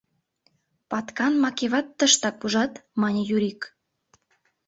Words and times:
—Паткан 0.89 1.33
Макеват 1.43 1.87
тыштак, 1.97 2.43
ужат,— 2.45 2.73
мане 3.01 3.21
Юрик. 3.35 3.61